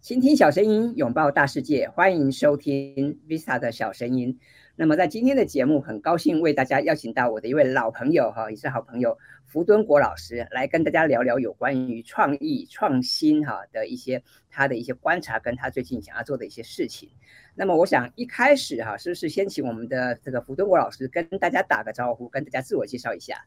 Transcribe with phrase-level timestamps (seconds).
[0.00, 4.38] 倾听小声音，拥抱大世界，欢迎收听 Vista 的小声音。
[4.80, 17.10] 那么在今天的节目，很高兴为大家邀请到我的一位老朋友哈，也是好朋友福敦国老师，来跟大家聊聊有关于创意创新哈的一些他的一些观察，跟他最近想要做的一些事情。
[17.56, 23.46] 那么我想一开始哈，是不是先请我们的这个福敦国老师跟大家打个招呼，跟大家自我介绍一下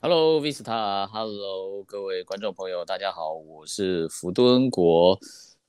[0.00, 5.18] ？Hello Vista，Hello 各位观众朋友，大家好，我是福敦国。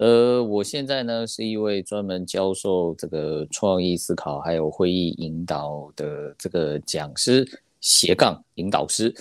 [0.03, 7.47] 呃，我现在呢是一位专门教授这个创意思考还有会议引导的这个讲师
[7.79, 9.15] 斜杠引导师。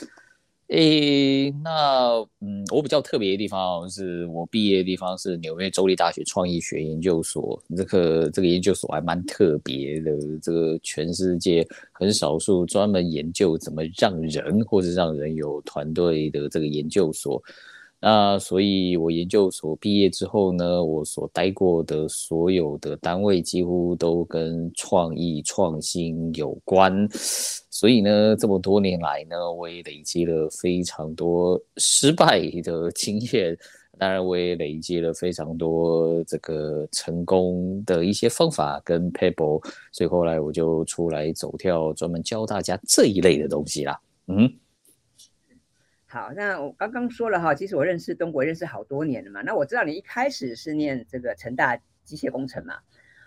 [0.71, 10.11] 诶，那嗯，我比较特别的地方是我毕业的地方是纽约州立大学创意学研究所，这个这个研究所还蛮特别的，
[10.43, 17.41] 这个全世界很少数专门研究怎么让人或者让人有团队的这个研究所。
[18.05, 27.09] 那所以，我研究所毕业之后呢，我所待过的所有的单位几乎都跟创意创新有关。
[27.71, 33.57] 所以呢，这么多年来呢，我也累积了非常多失败的经验，
[34.01, 39.65] 当然，我也累积了非常多这个成功的一些方法跟 paper。
[39.93, 43.97] 所以后来我就出来走跳，专门教大家这一类的东西啦。
[44.27, 44.53] 嗯。
[46.13, 49.41] 好，那我刚刚说了哈，其实我认识东国认识好多年了嘛。
[49.41, 51.75] 那我知道你一开始是念这个成大
[52.05, 52.79] 机械工程嘛，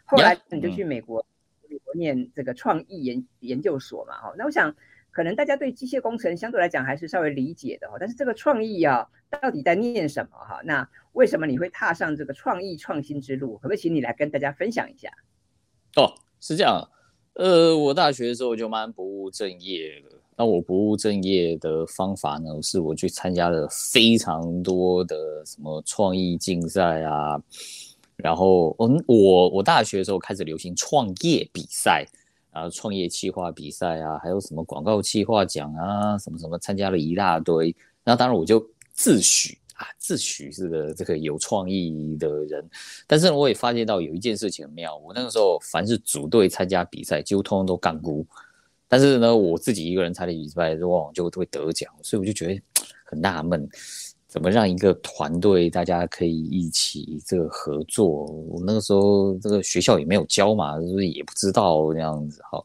[0.05, 1.25] 后来你就去美国
[1.67, 4.13] 美国念这个创意研研究所嘛。
[4.21, 4.75] 哈，那我想
[5.09, 10.61] 可能大家对机械工程相对来讲还是稍微理解的哈，但是这个创意啊，到底在念什么哈？
[10.63, 13.55] 那为什么你会踏上这个创意创新之路？
[13.55, 15.09] 可不可以请你来跟大家分享一下？
[15.95, 16.87] 哦，是这样，
[17.33, 20.14] 呃，我大学的时候就蛮不务正业了。
[20.37, 27.41] 那我不务正业的方法呢，是我去参加了非常多的什么创意竞赛啊，
[28.17, 32.05] 然后嗯，我我大学的时候开始流行创业比赛
[32.51, 37.73] 啊，创业企划比赛啊，还有什么广告企划奖啊，什么什么参加了一大堆。
[38.03, 38.59] 那当然我就
[38.91, 42.69] 自诩啊，自诩是个这个有创意的人，
[43.07, 48.25] 但是我也发现到有一件事情很妙，我那个时候凡是组队参加比赛，几乎通通都摃龟。
[48.95, 52.61] 但是呢，我自己一个人参加比赛，往往就会得奖，所以我就觉得
[53.03, 53.67] 很纳闷，
[54.25, 58.23] 怎么让一个团队大家可以一起这个合作？
[58.47, 62.63] 我那个时候这个学校也没有教嘛，就是也不知道这样子哈。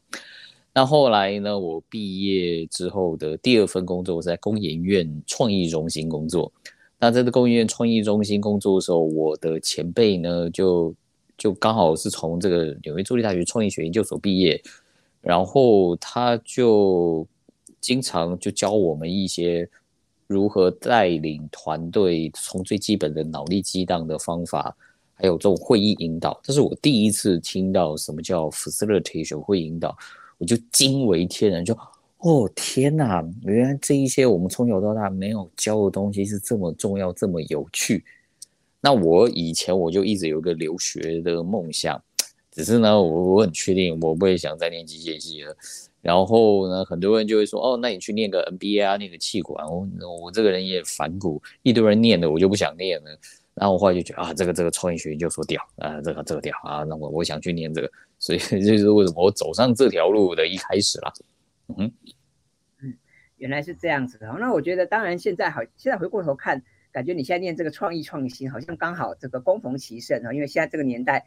[0.72, 6.52] 那后来呢，我毕业之后的第二份工作是在工研院创意中心工作。
[7.00, 10.94] 那在这工研院创意中心工作的时候，我的前辈呢，就
[11.36, 14.62] 就刚好是从这个纽约州立大学创意学研究所毕业。
[15.20, 17.26] 然后他就
[17.80, 19.68] 经常就教我们一些
[20.26, 24.74] 如何带领团队，从最基本的脑力激荡的方法，
[25.14, 26.40] 还有这种会议引导。
[26.42, 29.96] 这是我第一次听到什么叫 facilitation 会引导，
[30.38, 31.76] 我就惊为天人，就
[32.18, 38.04] 哦天哪，原来这一些我们从小到大没有教的东西是这么重要，这么有趣。
[38.80, 42.02] 那我以前我就一直有一个留学的梦想。
[42.50, 45.56] 只是呢，我我很确定我不会想再念机械系了。
[46.02, 49.66] 然后呢，很多人就会说，哦，那你去念个 MBA 啊，念个气管。
[49.66, 49.86] 我
[50.22, 53.10] 我这个人也反骨，一堆人念的，我就不想念了。
[53.54, 57.90] 然后我后来就觉得啊，这个这个创意学院就说屌啊，这个这个屌啊，那我我想去念这个。
[58.18, 61.12] 所以这 就是为什么我走上这条路的一开始啦。
[61.76, 61.92] 嗯，
[63.36, 64.26] 原来是这样子的。
[64.40, 66.62] 那我觉得，当然现在好，现在回过头看，
[66.92, 71.26] 感觉你现在念这个创意创新，好像刚好这个攻逢其盛啊，因为现在这个年代。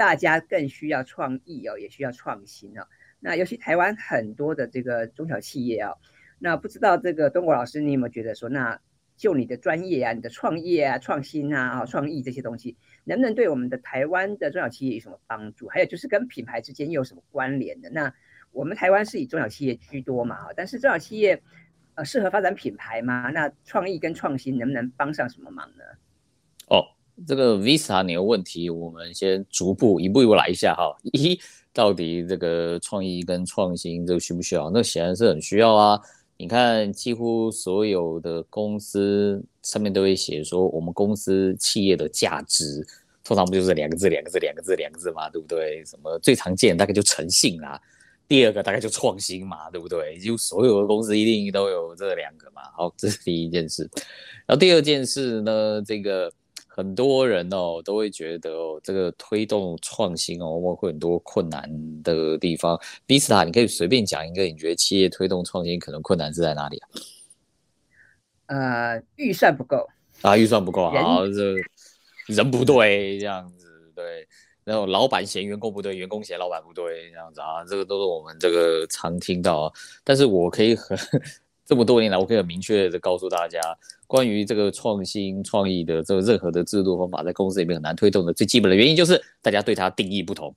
[0.00, 2.86] 大家更需要创意哦，也需要创新哦。
[3.18, 5.98] 那尤其台湾很多的这个中小企业哦，
[6.38, 8.80] 那不知道这个东国老师，你有没有觉得说，那
[9.18, 15.68] 就你的专业啊、你的创业啊、创新啊、创意这些东西，能不能对我们的台湾的中小企业有什么帮助？
[15.68, 17.90] 还有就是跟品牌之间又有什么关联的？
[17.90, 18.10] 那
[18.52, 21.42] 我们台湾是以中小企业居多嘛，但是中小企业
[21.94, 23.30] 呃适合发展品牌吗？
[23.34, 25.84] 那创意跟创新能不能帮上什么忙呢？
[26.68, 26.96] 哦。
[27.26, 30.96] 这个 Visa，你的问题，我们先逐步一步一步来一下哈。
[31.12, 31.38] 一，
[31.72, 34.70] 到底这个创意跟创新这个需不需要？
[34.70, 36.00] 那显然是很需要啊。
[36.36, 42.86] 你看，几乎所有的公司上面都会写说，我们公司企业的价值，
[43.22, 45.84] 通常不就是两个字、两个字、两个字、两个字嘛，对不对？
[45.84, 47.78] 什么最常见大概就诚信啦，
[48.26, 50.18] 第二个大概就创新嘛，对不对？
[50.18, 52.62] 就所有的公司一定都有这两个嘛。
[52.74, 53.82] 好，这是第一件事。
[54.46, 56.32] 然后第二件事呢，这个。
[56.80, 61.70] 很多人哦都会觉得哦，这个推动创新哦，会很多困难
[62.02, 62.80] 的地方。
[63.06, 66.88] Vista，你可以随便讲一个，你觉得企业推动创新可能困难是在哪里啊？
[68.46, 69.86] 呃，预算不够
[70.22, 71.54] 啊，预算不够，好，这
[72.26, 74.26] 人不对这样子，对，
[74.64, 79.72] 然后老板嫌员工不对，员工嫌老板不对这样子啊，这个都是我们这个常听到啊。
[80.02, 80.98] 但是我可以很
[81.70, 83.60] 这么多年来，我可以很明确的告诉大家，
[84.08, 90.52] 关于这个创新创意的这个任何的制度方法，在公司里面很难推动的最基本的原因就是大家对它定义不同。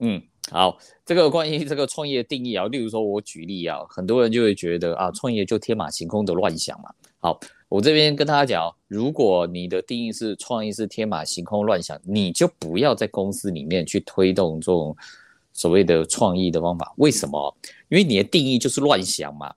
[0.00, 0.20] 嗯，
[0.50, 0.76] 好，
[1.06, 6.90] 这个关于这个创业定义啊，例如说我举例啊，很多人就会觉得啊，创业就天马行空的乱想嘛。
[7.20, 7.38] 好，
[7.68, 14.96] 我这边跟大家讲，如果你的定义是创意是天马行空乱想，你就不要在公司里面去推动这种
[15.52, 16.92] 所谓的创意的方法。
[16.96, 17.56] 为什么？
[17.88, 19.54] 因为你的定义就是乱想嘛。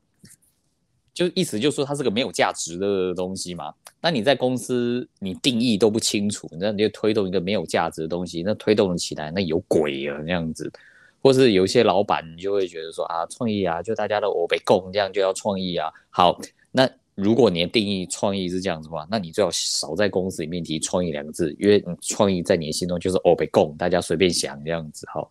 [1.18, 3.74] 就意思就是说它是个没有价值的东西嘛。
[4.00, 10.72] 那你在公司你定义都不清楚，那你就推动一个没有价值的东西，那推动起来那有鬼啊那样子。
[11.20, 15.92] 或是有一些老板你就会觉得说啊，创意啊，就大家都欧北共这样就要创意啊。
[16.12, 16.40] 好，
[16.72, 25.28] 那如果你的定义创意是这样子的话，那你最好少在公司里面提创意两个字，因为创意在你的心中就是欧北共，大家随便想这样子哈。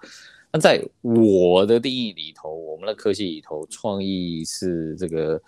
[0.52, 5.40] 那在我的定义里头，我们的科技里头，创意是这个。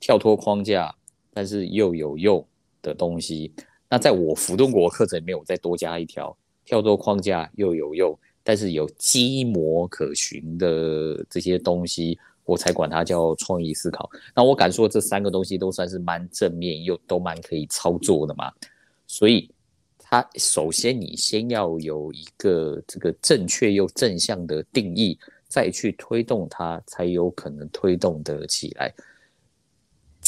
[0.00, 0.94] 跳脱框架，
[1.32, 2.44] 但是又有用
[2.82, 3.52] 的东西。
[3.90, 14.08] 那在我浮动国课程里面，我再多加一条：跳脱框架又有用，但是有基模可循的这些东西，我才管它叫创意思考。
[14.34, 18.52] 那我敢说，这三个东西都算是蛮正面，又都蛮可以操作的嘛。
[19.06, 19.50] 所以，
[19.98, 25.18] 它首先你先要有一个这个正确又正向的定义，
[25.48, 28.92] 再去推动它，才有可能推动得起来。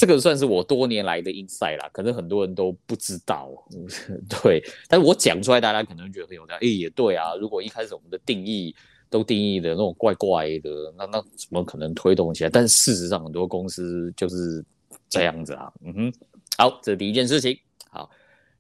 [0.01, 3.51] 这个算是我多年来的 insight 啦，可能很多人都不知道，
[4.43, 6.67] 对，但是我讲出来，大家可能觉得很有道理。
[6.67, 8.75] 诶，也对啊，如果一开始我们的定义
[9.11, 12.49] 都定义的那种怪怪的，那那怎么可能推动起来？
[12.49, 14.65] 但事实上，很多公司就是
[15.11, 15.71] 这样子啊。
[15.85, 16.13] 嗯哼，
[16.57, 17.55] 好，这是第一件事情。
[17.91, 18.09] 好，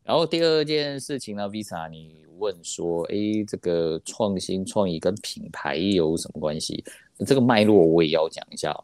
[0.04, 6.84] 然后第二件事情呢，Visa 你问说，诶，这个创新创意跟品牌有什么关系？
[7.26, 8.78] 这个脉络我也要讲一下。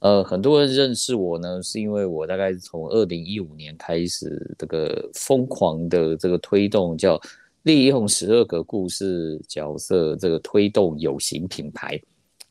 [0.00, 7.18] 呃，很多人认识我呢，是因为我大概从二零一五年开始，这个疯狂的这个推动叫
[7.62, 11.98] 利用十二个故事角色，这个推动有形品牌。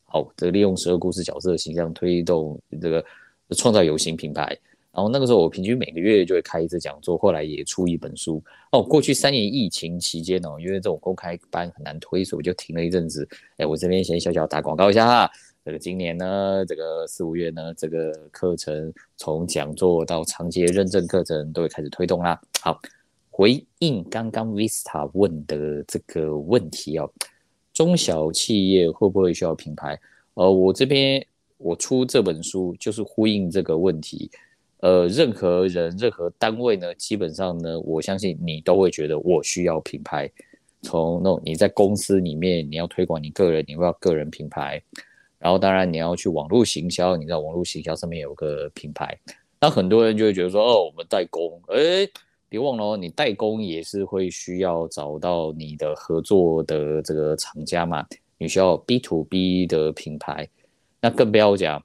[0.06, 3.06] 好，这个利用十二故事角色的形象推动这个
[3.52, 4.58] 创造有形品牌。
[4.92, 8.44] 然后那个时候我平均每个月就会开一次讲座，后来也出一本书。
[8.72, 13.28] 哦，过去三年疫情期间哦，因为这种公开班很难推，所以我就停了一阵子。
[13.58, 15.32] 哎，我这边先小小打广告一下哈。
[15.66, 22.38] 这个今年呢，这个四五月呢，这个课程从讲座到长期认证课程都会开始推动啦。
[22.62, 22.82] 好，
[23.30, 27.10] 回应刚刚 Vista 问的这个问题哦，
[27.72, 29.98] 中小企业会不会需要品牌？
[30.34, 31.26] 呃，我这边
[31.58, 34.30] 我出这本书就是呼应这个问题。
[34.82, 40.30] 呃，任何人、任何单位呢，基本上呢，我相信你都会觉得我需要品牌。
[40.82, 44.84] 从那你在公司里面，你要推广你个人，你会要个人品牌。
[45.44, 49.20] 然后当然你要去网络行销，你知道网络行销上面有个品牌，
[49.60, 52.08] 那很多人就会觉得说，哦，我们代工，哎，
[52.48, 58.08] 别忘了哦，你代工也是会需要找到你的合作的这个厂家嘛，
[58.38, 60.48] 你需要 B to B 的品牌，
[61.02, 61.84] 那更不要讲，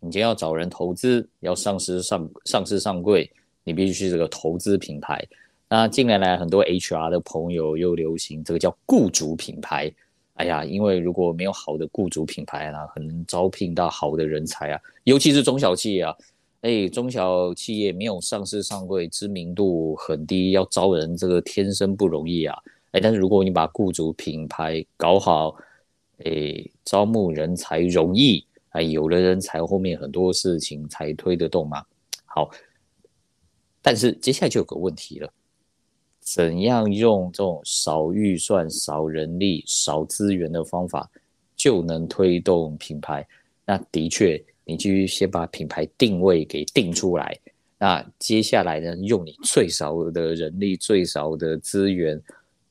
[0.00, 3.32] 你今天要找人投资，要上市上上市上柜，
[3.64, 5.26] 你必须是这个投资品牌。
[5.70, 9.90] 那近年来很多 HR 的朋友又流行这个叫雇主品牌。
[10.34, 16.16] 哎呀，因为如果没有好的雇主品牌啊，很难招聘到好的人才啊，尤其是中小企业啊，
[16.62, 22.56] 哎，中小企业没有上市上柜，知名度很低，要招人这个天生不容易啊，
[22.92, 25.54] 哎，但是如果你把雇主品牌搞好，
[26.24, 31.84] 哎，招募人才容易，哎，有了人才后面很多事情才推得动嘛。
[32.24, 32.50] 好，
[33.82, 35.30] 但是接下来就有个问题了。
[36.22, 41.10] 怎样用这种少预算、少人力、少资源的方法
[41.56, 43.26] 就能推动品牌？
[43.66, 47.36] 那的确，你继续先把品牌定位给定出来。
[47.76, 52.22] 那接下来呢，用你最少的人力、最少的资源，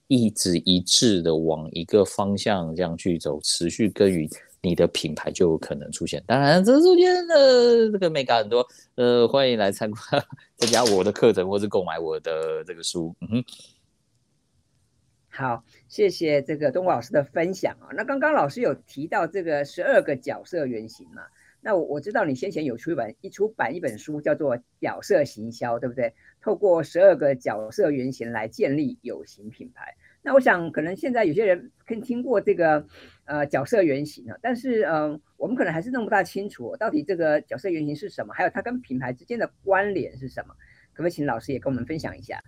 [0.07, 4.29] 一直一致的往一个方向这样去走，持续耕耘。
[4.63, 8.65] 你的品牌就可能出现，当然这中间的这个美感很多，
[8.95, 10.01] 呃，欢迎来参观
[10.57, 13.15] 参加我的课程，或是购买我的这个书。
[13.21, 13.43] 嗯哼，
[15.29, 17.89] 好，谢谢这个东老师的分享啊。
[17.95, 21.23] 那刚刚老师有提到这个十二个角色原型嘛？
[21.63, 26.13] 那我我知道你先前有出版一出版一本书，叫做《角色行销》，对不对？
[26.39, 29.95] 透过十二个角色原型来建立有形品牌。
[30.23, 32.85] 那我想，可能现在有些人可以听过这个
[33.31, 40.53] 呃角色原型啊，但是嗯、呃，我们可能还是弄不大清楚到底这个角色原型是什么，还有它跟品牌之间的关联是什么？
[40.93, 42.43] 可不可以请老师也跟我们分享一下？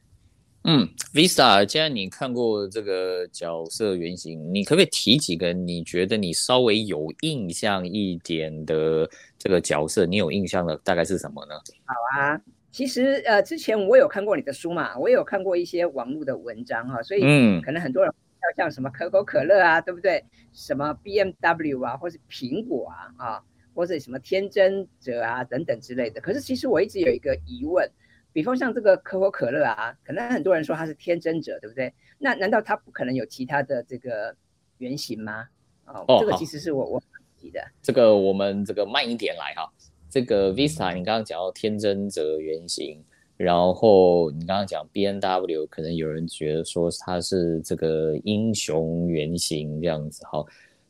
[0.65, 10.05] 嗯，Vista，既然你看过这个角色原型，你可不可以提几个你觉得你稍微有印象一点的这个角色？
[10.05, 11.55] 你有印象的大概是什么呢？
[11.85, 17.21] 好啊，其实呃，之前我有看过你的书嘛，我也有看过一些网络的文章哈，所以
[17.61, 18.15] 可能很多人要
[18.55, 20.23] 像什么可口可乐啊，对不对？
[20.51, 26.21] 什么 BMW 啊，或是苹果啊啊，或者什么天真者啊等等之类的。
[26.21, 27.89] 可是其实我一直有一个疑问。
[28.31, 31.93] 比方像这个可口可乐啊，可能很多人说它是天真者，对不对？
[32.17, 34.35] 那难道它不可能有其他的这个
[34.79, 35.47] 原型吗？
[35.85, 37.03] 哦，哦这个其实是我我
[37.37, 37.63] 提的。
[37.83, 39.71] 这个我们这个慢一点来哈。
[40.09, 43.03] 这个 Vista，你刚刚讲到天真者原型，
[43.37, 50.23] 然后你刚刚讲 B N W，可能有人觉得说它是这个英雄原型这样子。
[50.29, 50.45] 好，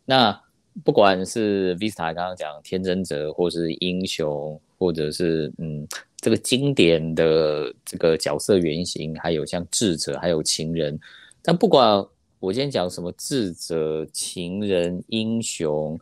[0.05, 0.41] 那
[0.83, 5.87] 不管是 Vista 刚刚讲天真者，或是英雄，或者是嗯。
[6.23, 10.97] 这个经典的这个角色原型，还有像智者，还有情人。
[11.41, 12.01] 但不管
[12.39, 15.99] 我今天讲什么智者、情人、英雄，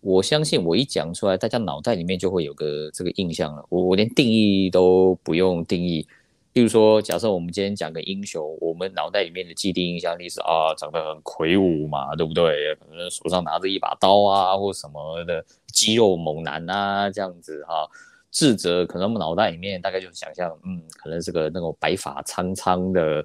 [0.00, 3.64] 我相信我一讲出来，大家脑袋里面就会有个这个印象了。
[3.68, 6.06] 我我连定义都不用定义。
[6.52, 12.74] 例如说，假设我们今天讲个英雄，我们脑袋里面的既定印象力是啊，长得很魁梧嘛，对不对？
[12.74, 17.88] 可能手上拿着一把刀啊，或什么的肌肉猛男啊，这样子哈、
[18.30, 23.24] 智者可能我们脑袋里面大概就想象，嗯，可能是个那种白发苍苍的，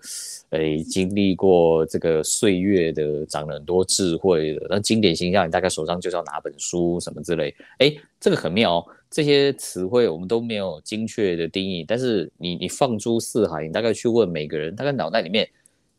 [0.50, 4.66] 诶，经历过这个岁月的，长了很多智慧的。
[4.68, 7.54] 那经典形象，你大概手上就是要拿本书什么之类。
[7.78, 15.48] 诶，这个很妙哦，这些词汇我们都没有精确的定义，但是你你放诸四海，你大概去问每个人，大概脑袋里面，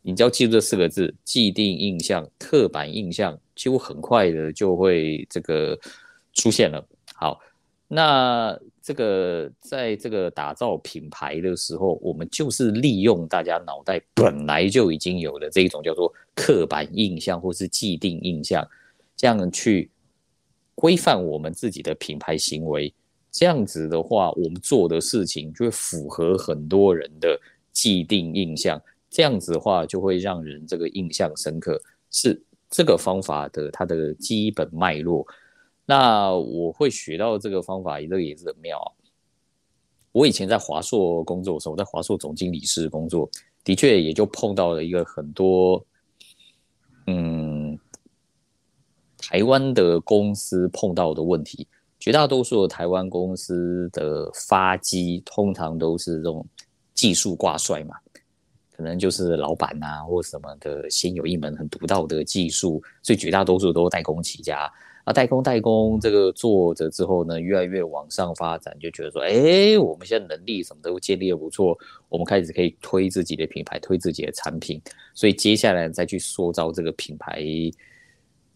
[0.03, 5.79] 你只要记住这四个字：既定印象、刻板印象，几乎很快的就会这个
[6.35, 6.85] 出现了。
[7.15, 7.39] 好。
[7.89, 18.65] 那这个在这个打造品牌的时候，我们就是利用大家脑袋本来就已经有的这一种叫做刻板印象或是既定印象，
[19.17, 19.91] 这样去
[20.77, 22.95] 规范我们自己的品牌行为。
[23.33, 27.37] 这样子的话，我们做的事情就会符合很多人的
[27.73, 28.81] 既定印象。
[29.11, 31.77] 这样子的话，就会让人这个印象深刻，
[32.13, 32.41] 是
[32.71, 35.27] 这个方法的它的基本脉络。
[35.87, 38.77] 那我会学到这个方法，这个也是很妙。
[40.13, 43.31] 我以前在华硕工作的时候，我在华硕总经理室工作，
[43.63, 45.85] 的确也就碰到了一个很多，
[47.07, 47.79] 嗯，
[49.17, 51.69] 台湾的公司碰到的问题。
[51.99, 56.47] 绝大多数的台湾公司的发机，通常都是这种
[56.95, 57.97] 技术挂帅嘛，
[58.73, 64.73] 可能就是老板啊或什么的，先有一门很独到的技术，所以绝大多数都代工起家。
[65.07, 74.83] 啊，代工代工，这个做着之后呢，越来越往上发展，就觉得说，哎，我们现在能力什么都建立的不错，我们开始可以推自己的品牌，推自己的产品，
[75.15, 77.41] 所以接下来再去塑造这个品牌，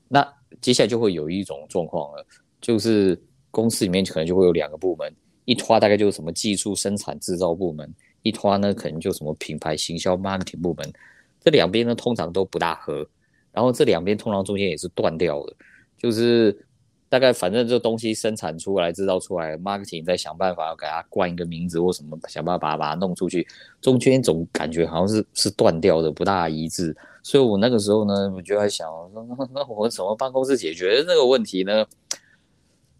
[0.09, 0.27] 那
[0.61, 2.27] 接下来就会有一种状况了，
[2.61, 3.17] 就是
[3.53, 5.15] 公司里面可能就会有两个部门，
[5.45, 7.89] 一拖大概就是什么技术生产制造部门，
[8.23, 10.93] 一拖呢可能就什么品牌行销 marketing 部门，
[11.41, 13.09] 这两边呢通常都不大合，
[13.53, 15.55] 然后这两边通常中间也是断掉的。
[16.01, 16.67] 就是
[17.09, 23.47] 大概反正这东西生产出来、制造出来，marketing 在想办法要给它冠一个名字或什么，想办法把它弄出去，
[23.81, 26.97] 中间总感觉好像是是断掉的，不大一致。
[27.23, 31.85] 所以我那个时候呢，我就在想，那那我怎么办公室解决这个问题呢？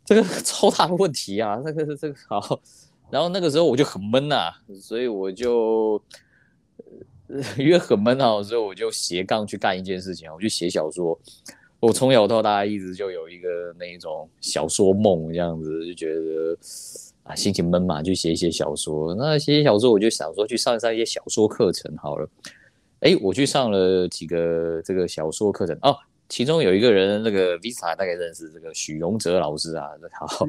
[0.05, 1.61] 这个 超大的问题啊！
[1.65, 2.61] 那个这个好，
[3.11, 4.53] 然后那个时候我就很闷呐、啊，
[4.83, 6.03] 所以我就
[7.57, 11.17] 因为很闷啊，所以我就斜杠去干一件事情，我就写小说。
[11.81, 16.55] 我从小到大一直就有一个那一种小说梦，这样子就觉得
[17.23, 19.15] 啊，心情闷嘛，就写一写小说。
[19.15, 22.29] 那写写小说，我就想说去上一上一些小说课程好了。
[23.01, 25.97] 哎，我去上了几个这个小说课程哦，
[26.31, 30.47] 其中有一个人，那个 Vista 大概认识这个许荣哲老师啊， 好。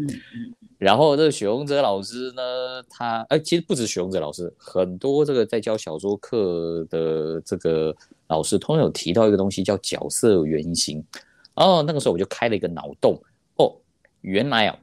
[0.77, 7.93] 然后这个许荣哲老师呢，他哎，其实不止许荣哲老师，很多这个在教小说课的这个。
[8.27, 11.03] 老师通常有提到一个东西叫角色原型，
[11.55, 13.21] 哦，那个时候我就开了一个脑洞，
[13.57, 13.75] 哦，
[14.21, 14.79] 原来啊，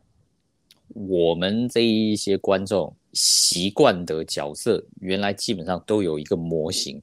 [0.92, 7.00] 我们这一些观众习惯的角色，原来基本上都有一个模型。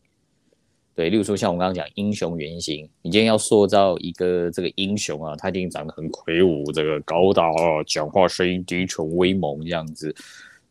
[0.95, 10.15] 对，例如说像我刚刚讲英雄原型，你今天要塑造一个这个英雄啊，他一定长得很魁梧，这个高大啊，讲话声音低沉威猛这样子，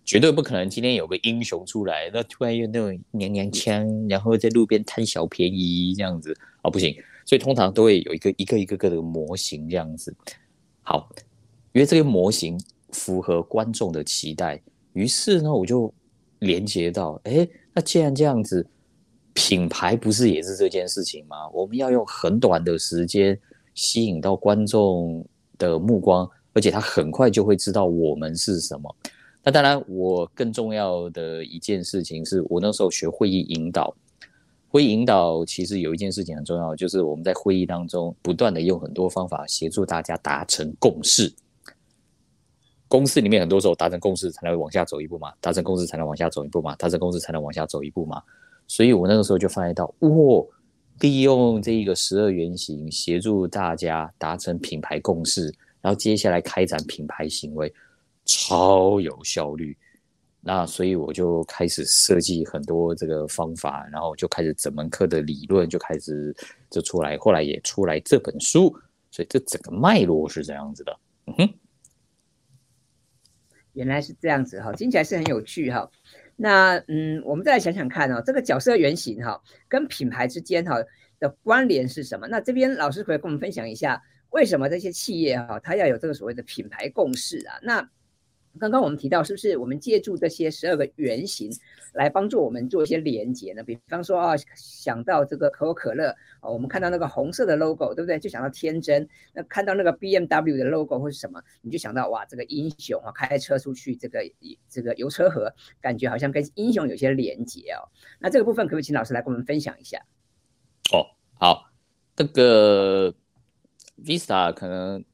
[0.03, 10.17] 绝对不可能今天有个英雄出来，那突然用那种娘娘腔，然后在路边贪小便宜这样子啊，不行，所以通常都会有一个一个一个个的模型这样子。
[10.81, 11.07] 好，
[11.75, 12.59] 因为这个模型
[12.93, 14.59] 符合观众的期待，
[14.95, 15.93] 于是呢，我就
[16.39, 18.67] 连接到，哎，那既然这样子。
[19.35, 21.49] 品牌不是也是这件事情吗？
[21.53, 23.39] 我们要用很短的时间
[23.75, 25.27] 吸引到观众
[25.59, 28.97] 的目光，而且他很快就会知道我们是什么。
[29.43, 33.95] 那当然，我更重要的一件事情是我那时候学会议引导。
[34.69, 41.33] 会议引导其实有一件事情很重要，就是我们在会议当中不断的用很多方法协助大家达成共识。
[42.89, 48.23] 公司里面很多时候达成共识才能往下走一步嘛，达成共识才能往下走一步嘛，达成共识才能往下走一步嘛。
[48.67, 50.11] 所以我那个时候就发现到，哇、
[51.01, 57.73] 利用这一个十二原型协助大家达成品牌共识，然后接下来开展品牌行为，
[58.25, 59.77] 超有效率。
[60.47, 66.37] 那所以我就开始设计很多这个方法，然后就开始整门课的理论就开始
[66.71, 68.75] 就出来，后来也出来这本书。
[69.11, 70.99] 所以这整个脉络是这样子的。
[71.27, 71.55] 嗯哼，
[73.73, 75.91] 原来是这样子哈，听起来是很有趣哈。
[76.37, 80.77] 那嗯，我们再来想想看哦，这个角色原型哈，跟品牌之间哈
[81.21, 82.27] 的关联是什么？
[82.29, 87.59] 那这边老师可以跟我们分享一下，为什么这些企业哈，它要有这个所谓的品牌共识啊？
[87.63, 87.89] 那
[88.61, 91.51] 刚刚我们提到，是不是我们借助这些十二个原型
[91.93, 93.63] 来帮助我们做一些连接呢？
[93.63, 98.19] 比方说啊，想到这个可口可乐啊，我们看到那个红色的 logo，对不对？
[98.19, 99.09] 就想到天真。
[99.33, 104.21] 那看到那个 BMW 的 logo 或是什么，你就想到哇，这个英雄啊，开车出去这个
[104.69, 107.89] 这个油车河，感觉好像跟英雄有些连接哦。
[108.21, 109.99] 那这个部分可不可以请老师来跟我们分享一下？
[110.93, 111.07] 哦，
[111.41, 111.71] 好，
[112.15, 113.13] 这个
[114.05, 115.05] Visa 可能。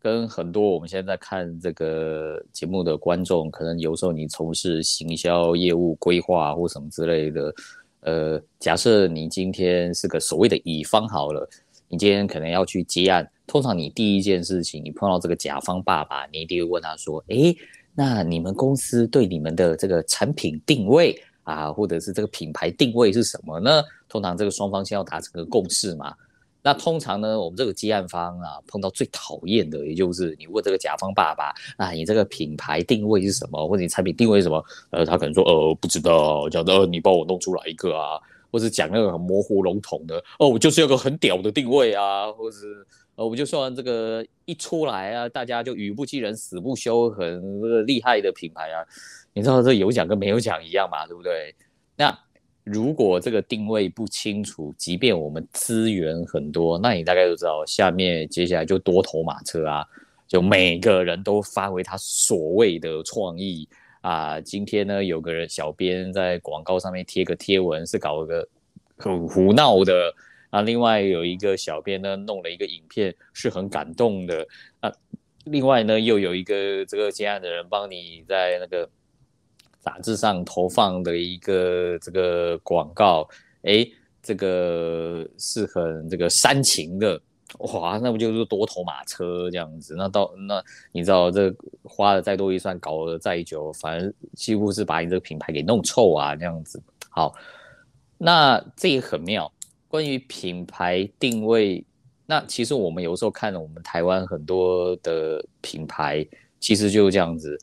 [0.00, 7.54] 跟很多我们现在看这个节目的观众，可能有时候你从事行销业务规划或什么之类的，
[8.00, 11.48] 呃，假设你今天是个所谓的乙方好了，
[11.88, 17.56] 你今天可能要去接案，通常你第一件事情，你碰到这个甲方爸爸，你一定会问他说，诶，
[17.94, 23.82] 那你们公司对你们的这个产品定位啊，或者是这个品牌定位是什么呢？
[24.08, 26.14] 通常这个双方先要达成个共识嘛。
[26.68, 34.62] 那通常呢，我们这个接案方啊，碰到最讨厌的，也就是你问这个甲方爸爸，啊，你这个品牌定位是什么，或者你产品定位是什么？
[34.90, 38.20] 呃，他可能说，呃，不知道，讲的，呃，你帮我弄出来一个啊，
[38.52, 48.84] 或者讲那个很模糊笼统的，哦，我就是有个很屌的定位啊，或是，呃，我就算这个一出来啊，大家就语不惊人死不休，很厉害的品牌啊，
[49.32, 51.54] 你知道这有奖跟没有奖一样嘛，对不对？
[51.96, 52.18] 那。
[52.70, 59.84] 如果这个定位不清楚，即便我们资源很多，那你大概都知道，下面接下来就多头马车啊，
[60.26, 63.66] 就每个人都发挥他所谓的创意
[64.02, 64.38] 啊。
[64.40, 68.46] 今天呢，有个人小编在广告上面贴个贴文，是搞个
[68.98, 70.14] 很胡闹的
[70.50, 70.60] 啊。
[70.60, 74.46] 另外有一个小编呢，弄了一个影片，是很感动的
[74.80, 74.92] 啊。
[75.44, 78.90] 另外呢，又有一个这个接案的人帮你在那个。
[79.80, 83.28] 杂志上投放的一个这个广告，
[83.62, 83.86] 哎，
[84.22, 87.20] 这个是很这个煽情的，
[87.58, 89.94] 哇，那不就是多头马车这样子？
[89.96, 90.62] 那到那
[90.92, 96.82] 你知道这花了再多预算，搞了再久，反正几乎是把你这个品牌给弄臭啊，这样子。
[97.08, 97.34] 好，
[98.18, 99.50] 那这也很妙。
[99.88, 101.82] 关于品牌定位，
[102.26, 106.26] 那其实我们有时候看了我们台湾很多的品牌，
[106.60, 107.58] 其实就是这样子。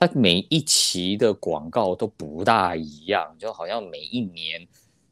[0.00, 4.66] 它每一期的广告都不大一样，就好像每一年，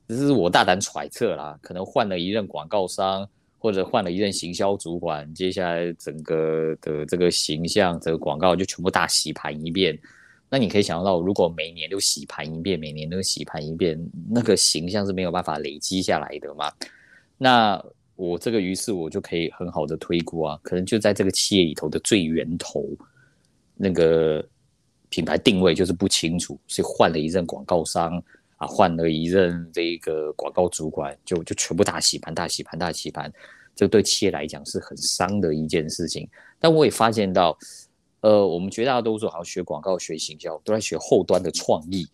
[0.09, 9.99] 这是我大胆揣测啦，可能换了一任广告商，或者换了一任行销主管，接下来整个的这个形象，这个广告就全部大洗盘一遍。
[10.49, 16.73] 那你可以想到，如果每年都洗盘一遍，每年都洗盘一遍，那个形象是没有办法累积下来的嘛？
[17.37, 17.79] 那
[18.17, 22.87] 我这个于是我就可以很好的推估啊，可能就在这个企业里头的最源头，
[23.77, 24.43] 那个。
[25.11, 28.23] 品牌定位就是不清楚，所以换了一任广告商
[28.57, 33.33] 啊，换了一任这个广告主管，就就全部大洗盘、大洗盘、大洗盘，
[33.75, 36.29] 这对企业来讲是很伤的一件事情。
[36.59, 37.57] 但我也发现到，
[38.21, 42.07] 呃，我们绝大多数好像学广告、学行销，都在学后端的创意。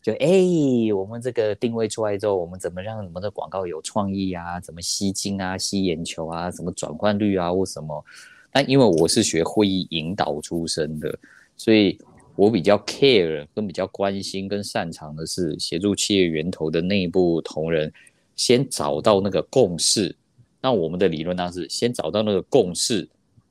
[0.00, 4.60] 就哎、我们这个定位出来之后，我们怎么让我们的广告有创意啊？
[4.60, 6.50] 怎么吸睛啊、吸眼球啊？
[6.50, 7.52] 怎么转换率啊？
[7.52, 8.04] 或什么？
[8.52, 11.18] 但因为我是学会议引导出身的，
[11.56, 11.98] 所以。
[12.38, 17.92] 我比较 care 跟比较关心跟擅长的是协助企业源头的内部同仁
[18.36, 20.14] 先找到那个共识。
[20.60, 23.08] 那我们的理论呢是先找到那个共识，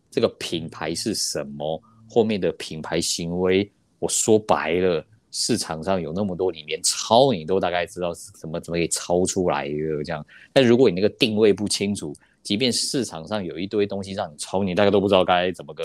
[0.10, 3.70] 这个品牌是什么，后面的品牌行为，
[4.00, 10.26] 我说白了，市场上有那么多，你连抄你都大概知道是怎么怎么给抄出来的这样。
[10.54, 15.84] 但如果你那个定位不清楚，即便市场上有一堆东西让你抄，你大概都不知道该怎么个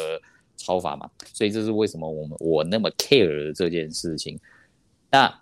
[0.65, 1.11] 抄法嘛。
[1.33, 4.39] 所以这是为什么我们我那么 care 这件事情。
[5.11, 5.33] 那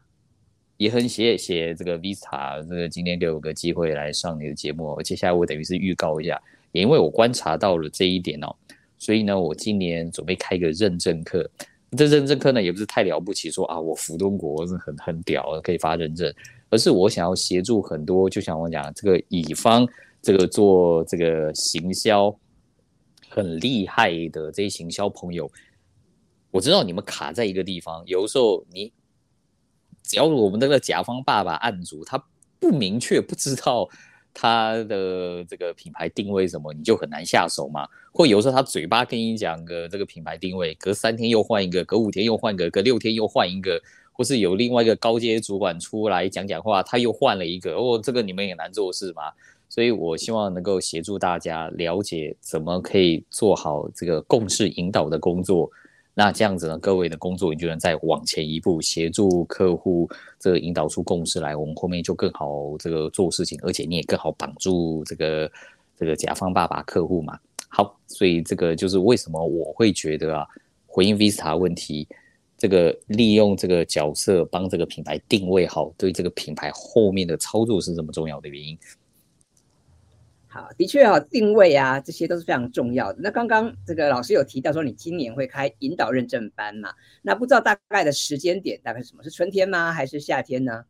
[0.77, 6.41] 也很谢谢这个 Vista 这个今天给我个机会来上你的节目，接下来我等于是预告一下，
[6.73, 8.55] 也因为我观察到了这一点哦，
[8.99, 11.49] 所以呢，我今年准备开一个认证课。
[11.97, 16.33] 这认证课呢也不是太了不起，说啊我福东国是很很屌，可以发认证，
[16.71, 19.87] 而是我想要协助很多，就像我讲这个乙方。
[20.23, 22.31] 这个做这个行销
[23.31, 25.49] 很厉害的这些行销朋友，
[26.51, 28.93] 我知道你们卡在一个地方，有时候你
[30.03, 32.21] 只要我们那个甲方爸爸案主他
[32.59, 33.89] 不明确不知道
[34.35, 37.87] 他的这个品牌定位什么，你就很难下手嘛。
[38.13, 43.81] 或有时候他嘴巴跟你讲个这个品牌定位，隔三天又换一个，隔五天又换一个，隔六天又换一个，
[44.13, 49.23] 或是有另外一个高阶主管出来讲讲话，他又换了一个，哦，这个你们也难做事嘛。
[49.71, 55.71] 所以，我希望能够协助大家了解怎么可以做好这个共识引导的工作。
[56.13, 65.51] 那这样子呢，各位的工作你就能再往前一步，协助客户这个引导出共识来，我们后面就更好这个做事情，而且你也更好绑住这个
[65.97, 67.39] 这个甲方爸爸客户嘛。
[67.69, 70.47] 好，所以这个就是为什么我会觉得啊，
[70.85, 72.09] 回应 Vista 问题，
[72.59, 78.77] 这个利用这个角色帮这个品牌定位好，对这个品牌后面的操作是这么重要的原因。
[80.53, 83.21] 好，的确啊，定位啊，这些都是非常重要的。
[83.23, 86.93] 那刚刚这个老师有提到说，你今年会开引导认证班嘛？
[87.23, 89.23] 那不知道大概的时间点大概是什么？
[89.23, 89.93] 是春天吗？
[89.93, 90.85] 还是夏天呢？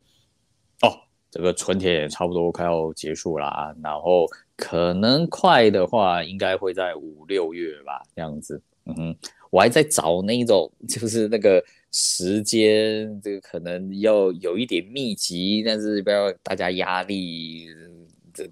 [0.81, 0.97] 哦，
[1.31, 8.63] 这个春天也差不多快要结束啦，然后可能快的话，应该会在五六月吧，这样子。
[8.87, 9.17] 嗯哼，
[9.51, 17.69] 我还在找那种，就是那个时间，这个可能要有一点密集，但是不要大家压力。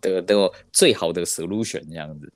[0.00, 2.32] 的的最好的 solution 这样子。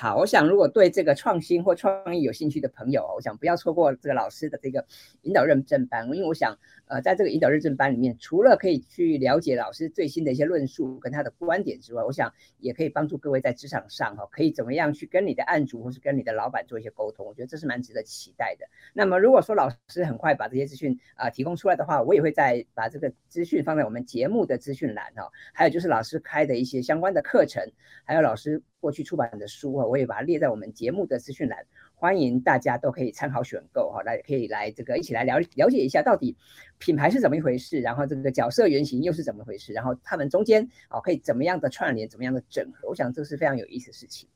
[0.00, 4.82] 好，我想如果对这个创新或创意有兴趣的朋友，我想不要错过这个老师的这个
[5.24, 18.64] 引导认证班，因为我想，呃，在这个引导认证班里面，除了可以去了解老师最新的一些论述跟他的观点之外，我想也可以帮助各位在职场上哈，可以怎么样去跟你的案主或是跟你的老板做一些沟通，我觉得这是蛮值得期待的。
[18.94, 27.70] 那么如果说老师很快把这些资讯啊提供出来的话，我也会再把这个资讯放在我们节目的资讯栏哈，还有就是老师开的一些相关的课程，
[28.06, 31.64] 还有老师过去出版的书啊，我也把它列在我们节目的资讯栏，
[31.94, 36.36] 欢迎大家都可以参考选购哈，来可以来这个一起来了了解一下到底
[36.78, 44.28] 品牌是怎么一回事，然后这个角色原型又是怎么回事，然后他们中间啊可以怎么样的串联，怎么样的整合，我想这是非常有意思的事情。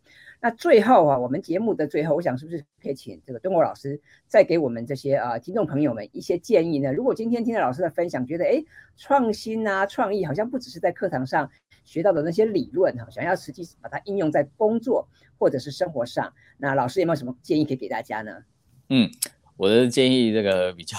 [0.44, 6.92] 那最后啊，我们节目的最后，我想是不是可以请这个敦国老师再给我们这些啊听众朋友们一些建议呢？
[6.92, 8.62] 如果今天听了老师的分享，觉得哎
[8.94, 11.50] 创新啊创意好像不只是在课堂上
[11.83, 18.44] 学到的那些理论哈，想要实际把它应用在工作或者是生活上，那老师有没有什么建议可以给大家呢？
[18.90, 19.11] 嗯，
[19.57, 20.98] 我的建议这个比较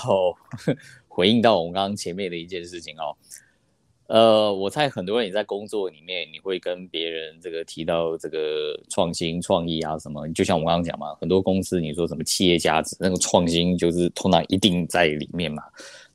[1.07, 3.15] 回应到我们刚刚前面的一件事情哦。
[4.07, 15.63] 呃，我猜很多人也在工作里面，你会跟别人这个提到这个创新创意啊什么，就像我刚刚讲嘛，很多公司你说什么企业价值，那个创新就是通常一定在里面嘛。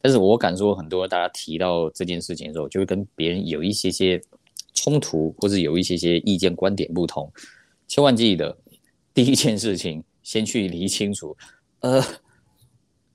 [0.00, 4.22] 但是我敢说，很多大家提到这件事情的时候，就会跟别人有一些些
[4.72, 7.28] 冲突，或是有一些些意见观点不同。
[7.88, 8.56] 千万记得，
[9.12, 11.36] 第一件事情先去理清楚，
[11.80, 12.00] 呃，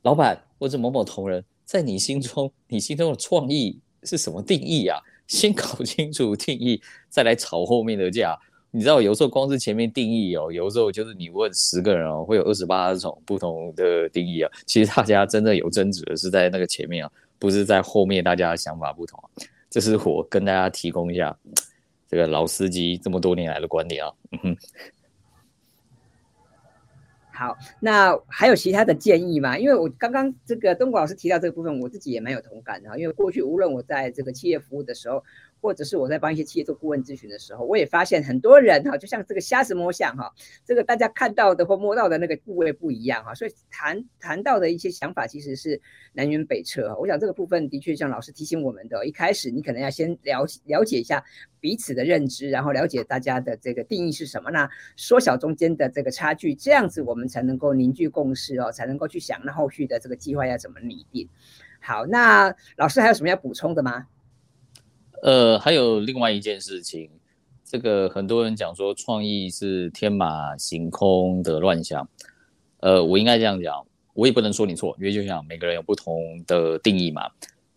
[0.02, 3.80] 老板或者某某同仁，在你心中，你心中的创意。
[4.06, 5.00] 是什么定义啊？
[5.28, 8.38] 先搞清楚定义，再来吵后面的架。
[8.72, 14.52] 你知道，有时候光是前面定义哦，有时候就是你问十个人哦，会有二十八种不同的定义啊。
[14.66, 19.30] 其实大家真的有争执的是在那个前面啊，不是在后面，大家想法不同啊。
[19.70, 21.36] 这是我跟大家提供一下
[22.10, 24.12] 这个老司机这么多年来的观点啊。
[24.32, 24.58] 嗯哼。
[27.36, 29.58] 好，那还有其他的建议吗？
[29.58, 32.98] 因为我刚刚这个东国老师提到这个部分，我自己也蛮有同感的。
[32.98, 35.22] 因为过去无论我在这个企业服务的时候，
[35.66, 40.32] 或者是我在帮一些企业做顾问咨询的时候，我也发现很多人哈，就像这个瞎子摸象哈，
[40.64, 45.82] 这个大家看到的或摸到的那个部位不一样哈，所以谈谈到的一些想法其实是
[46.14, 46.96] 南辕北辙。
[47.00, 51.24] 我想这个部分的确像老师提醒我们的，一开始你可能要先了了解一下
[51.60, 54.70] 彼此的认知，然后了解大家的这个定义是什么呢？
[54.96, 61.28] 缩小中间的这个差距，这样子我们才能够凝聚共识哦，才能够去想那后续的这个计划要怎么拟定。
[61.82, 64.06] 好，那老师还有什么要补充的吗？
[65.26, 67.10] 呃，还有另外一件事情，
[67.64, 72.08] 这个很多人讲说创意是天马行空的乱想，
[72.82, 73.84] 呃，我应该这样讲，
[74.14, 77.28] 我也不能说你错，因为就像每个人有不同的定义嘛。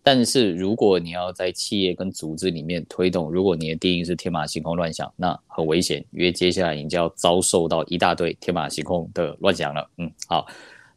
[0.02, 9.88] 但是如果你要在企业跟组织里面推动，如果你的定义是天马行空乱想，那很危险，因为接下来你就要遭受到一大堆天马行空的乱想了。
[9.96, 10.46] 嗯，好，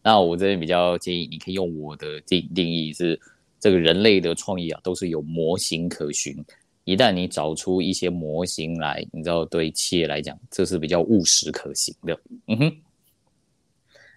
[0.03, 3.17] 那我这边比较建议，你可以用我的定定义是，
[3.62, 6.36] 这个人类的创意啊，都是有模型可循。
[6.84, 12.19] 一旦你找出一些模型来，你知道对企业来讲，这是比较务实可行的。
[12.47, 12.78] 嗯哼，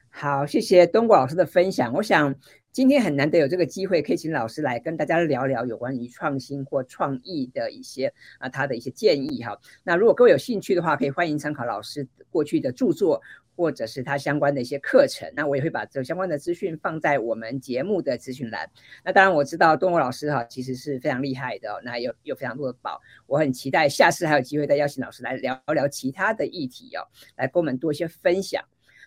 [0.08, 1.92] 好，谢谢东国老师的分享。
[1.92, 2.34] 我想。
[2.74, 9.56] 今天很难得有这个机会，可以请老师来跟大家聊聊有关于创新或创意的一些啊，他的一些建议哈。
[9.84, 13.22] 那如果各位有兴趣的话，可以欢迎参考老师过去的著作，
[13.56, 15.30] 或者是他相关的一些课程。
[15.34, 18.68] 那我也会把这相关的资讯放在我们节目的资讯栏。
[19.04, 23.00] 那当然我知道东吴老师哈，其实是非常厉害的，那有有非常多的宝。
[23.26, 28.64] 我很期待下次还有机会再邀请老师来聊聊其他的议题哦，来跟我们多一些分享。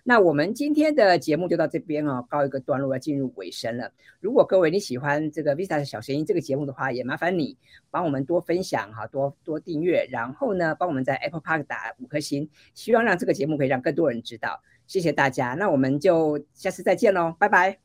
[0.10, 3.92] 那我们今天的节目就到这边哦，告一个段落，要进入尾声了。
[4.22, 7.58] 如果各位你喜欢这个 Vista 的小声音这个节目的话，也麻烦你
[7.92, 14.64] 帮我们多分享哈，多多订阅，然后呢，帮我们在 Apple Park 打五颗星，希望让这个节目可以让更多人知道。
[14.88, 17.78] 谢谢大家，那我们就下次再见喽，拜拜，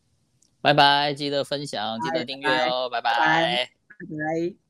[0.60, 3.70] 拜拜，记得分享，记得订阅哦，拜拜，拜拜。
[3.98, 4.61] 拜拜。